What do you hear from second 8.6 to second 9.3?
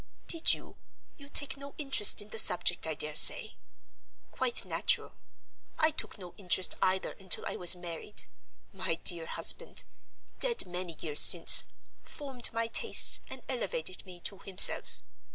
My dear